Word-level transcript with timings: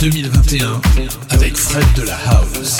2021 0.00 0.80
avec 1.30 1.56
Fred 1.56 1.84
de 1.96 2.02
la 2.02 2.16
House. 2.26 2.78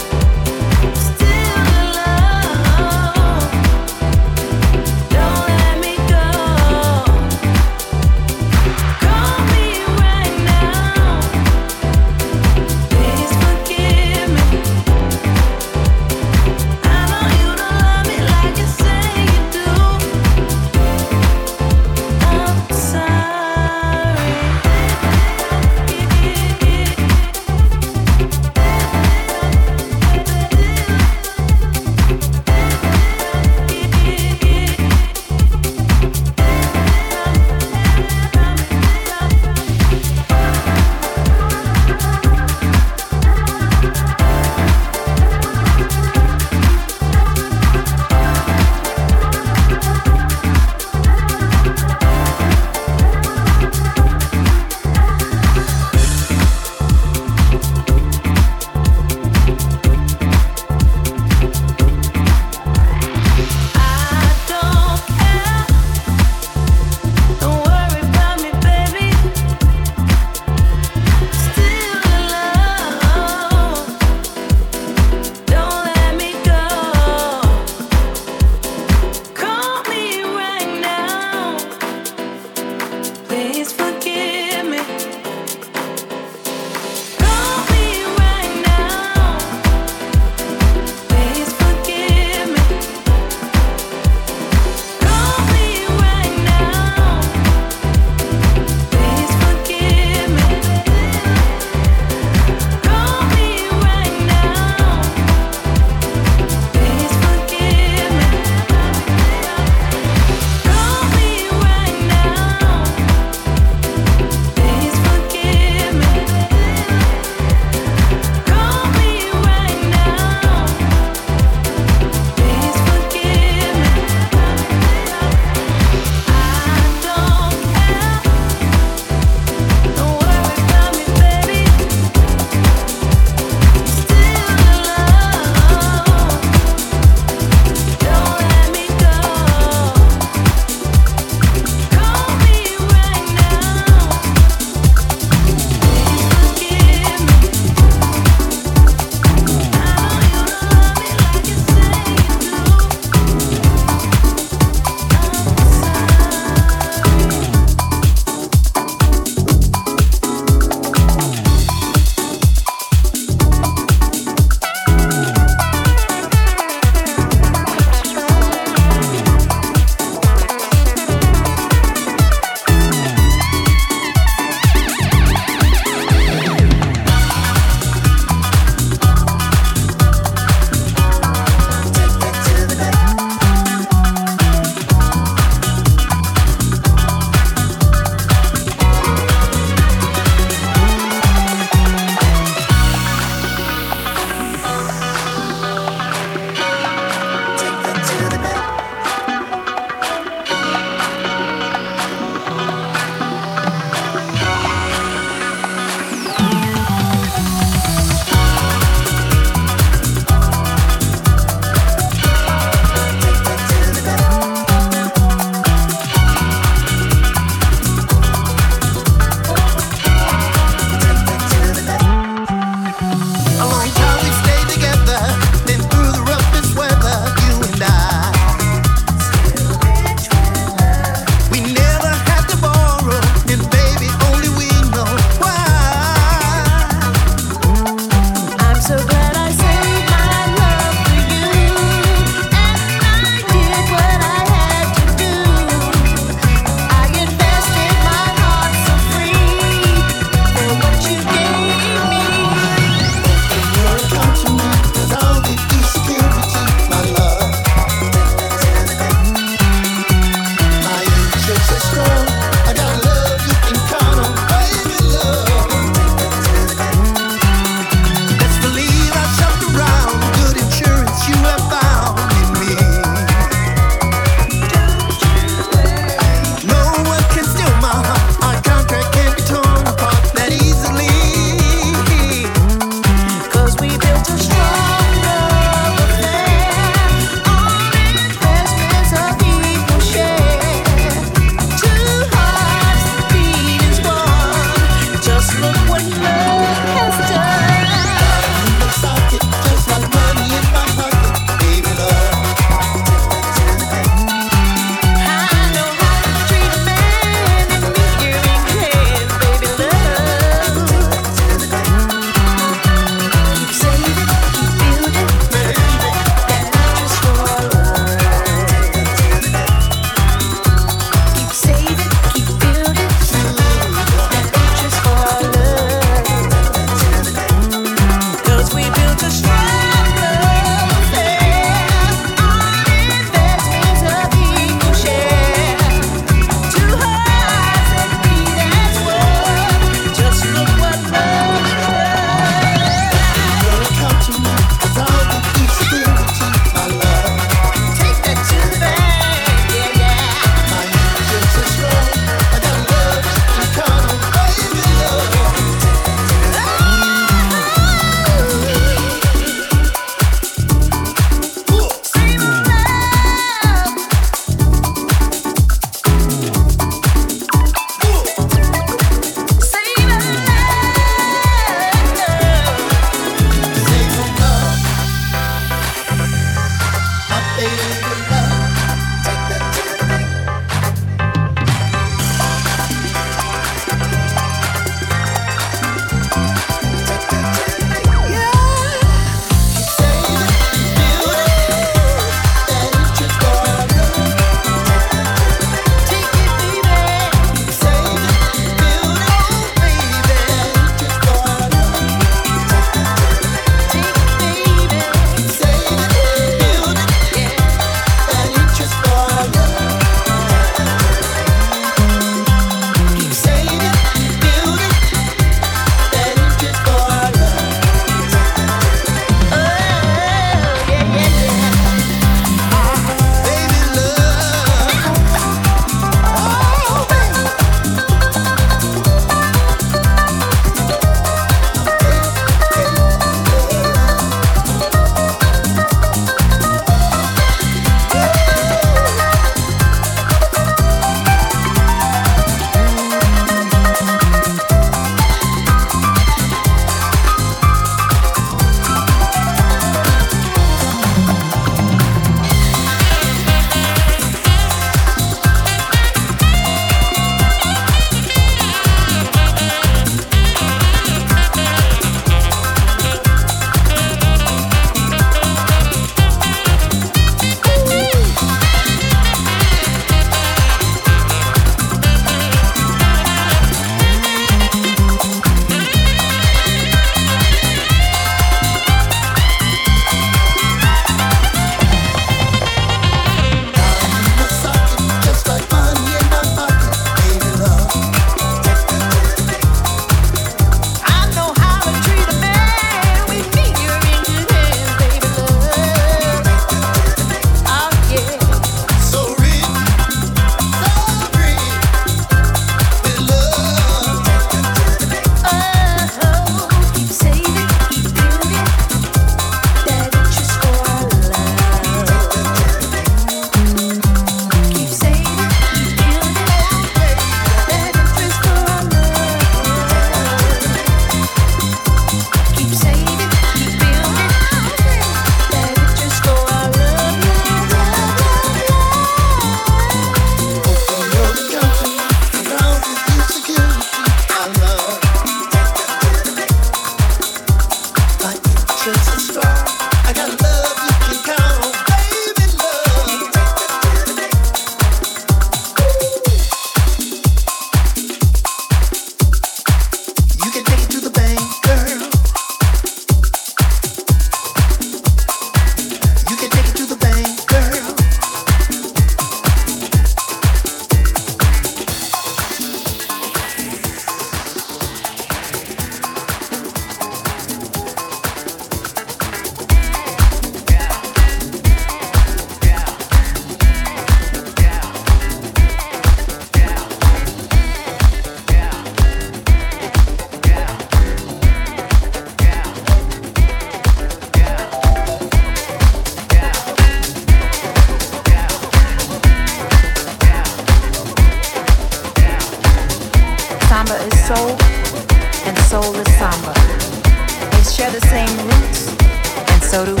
So 599.71 599.85
do 599.85 600.00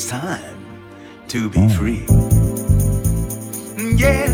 It's 0.00 0.06
time 0.06 0.64
to 1.26 1.50
be 1.50 1.58
hmm. 1.58 1.68
free. 1.70 2.06
Yeah. 3.96 4.28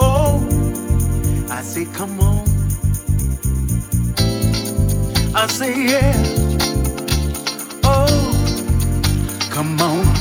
Oh, 0.00 0.42
I 1.48 1.62
say, 1.62 1.84
come 1.84 2.18
on. 2.18 2.44
I 5.32 5.46
say, 5.46 5.72
yeah. 5.92 6.12
Oh, 7.84 8.18
come 9.52 9.80
on. 9.80 10.15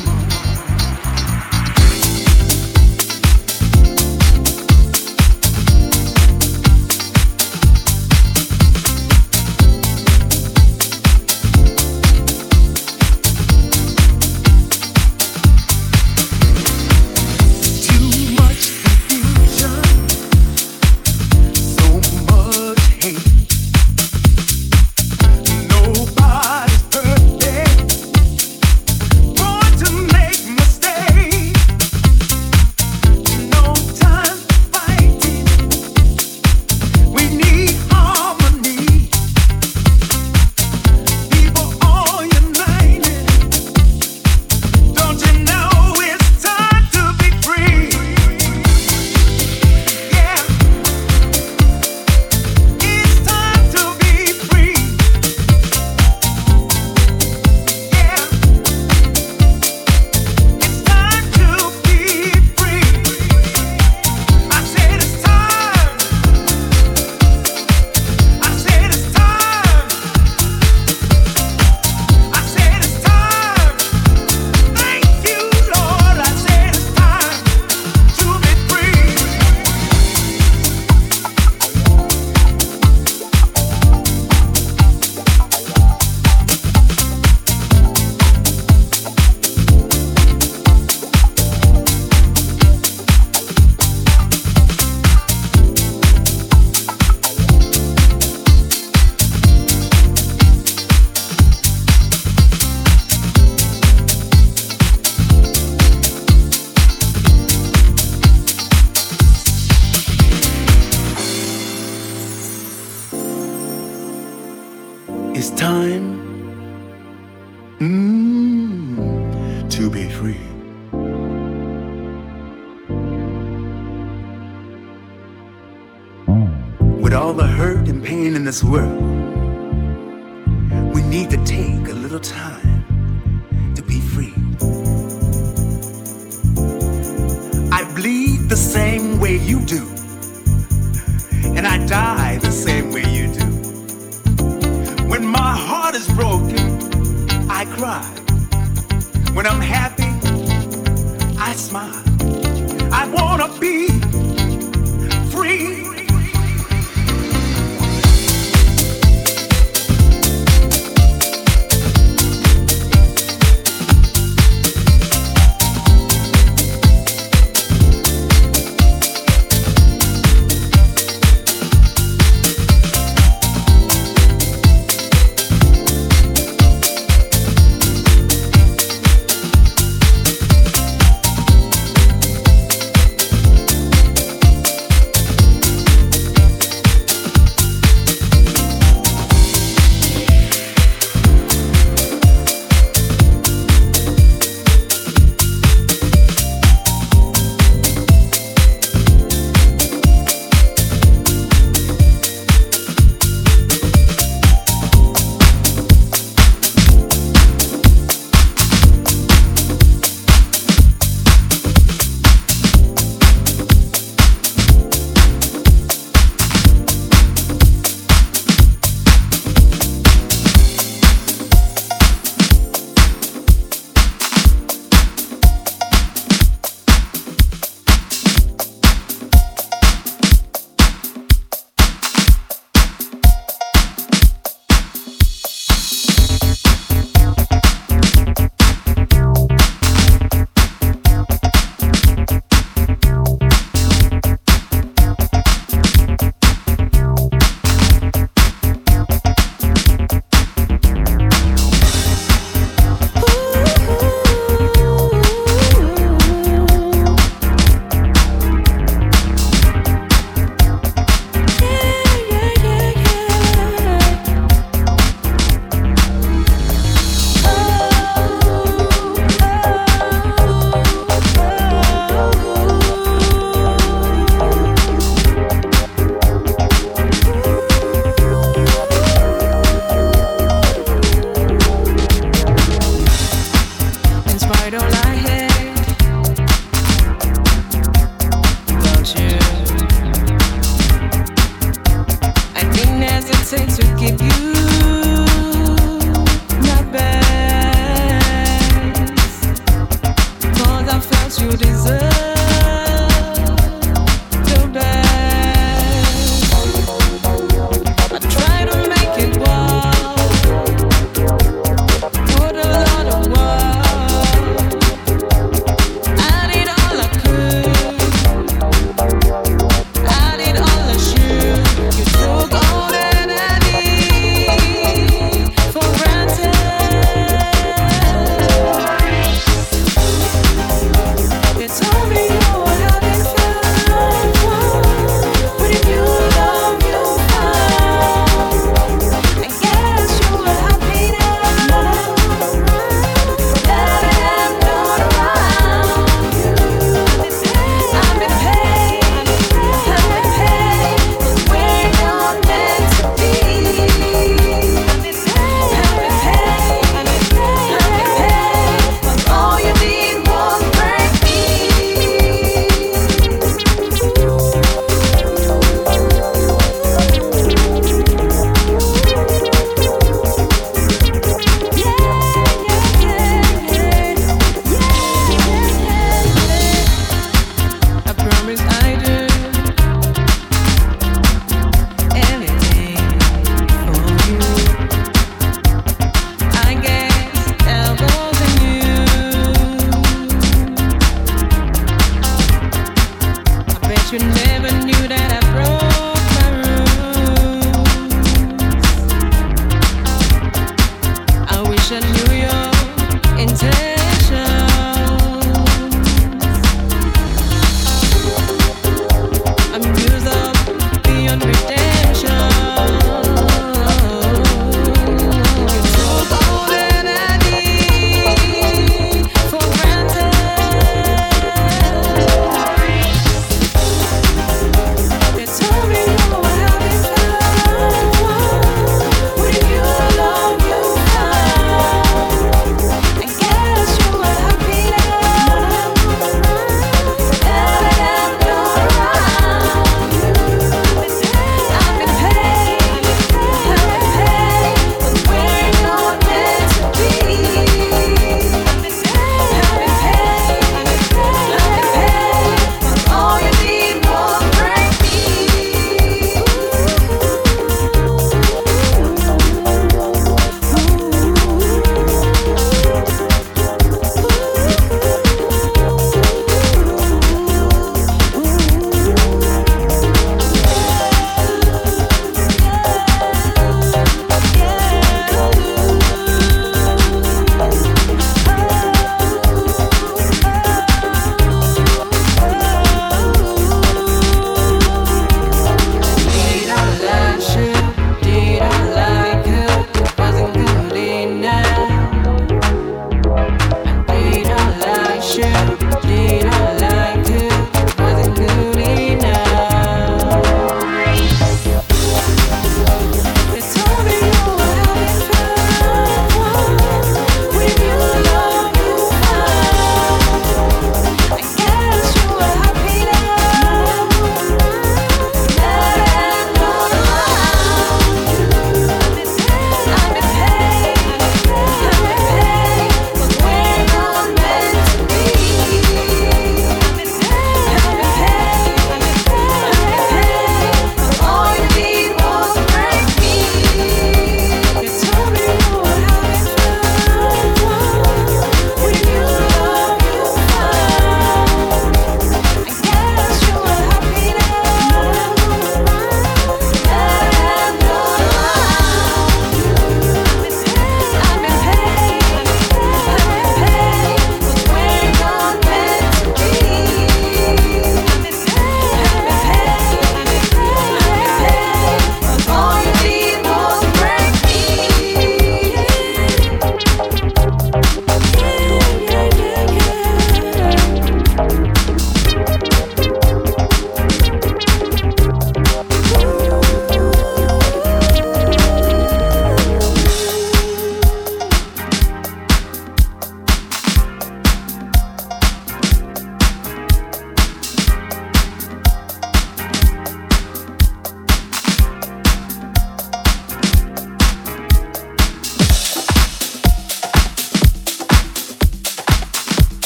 this 128.56 128.64
world. 128.64 129.05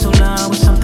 so 0.00 0.08
loud 0.12 0.48
with 0.48 0.58
something 0.58 0.79